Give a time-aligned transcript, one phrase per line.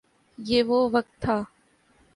[0.37, 1.43] یہ وہ وقت تھا۔